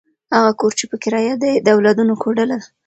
[0.35, 2.67] هغه کور چې په کرایه دی، د اولادونو کوډله ده.